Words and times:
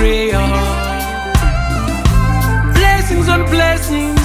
prayer. 0.00 0.46
Blessings 2.72 3.28
on 3.28 3.42
blessings, 3.50 4.24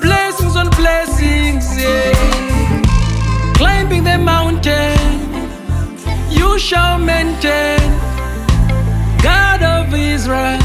blessings 0.00 0.56
on 0.56 0.68
blessings, 0.70 1.64
yeah. 1.78 3.52
Climbing 3.54 4.02
the 4.02 4.18
mountain, 4.18 4.98
you 6.38 6.58
shall 6.58 6.98
maintain, 6.98 7.78
God 9.22 9.62
of 9.62 9.94
Israel. 9.94 10.63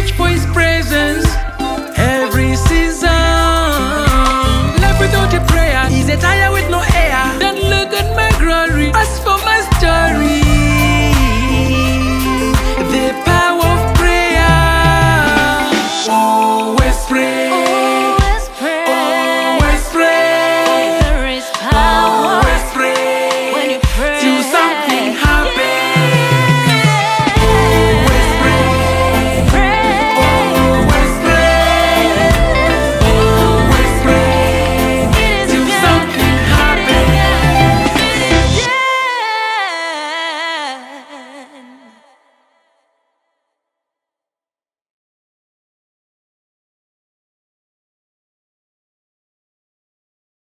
which 0.00 0.12
for 0.12 0.28
His 0.28 0.46
presence. 0.46 1.09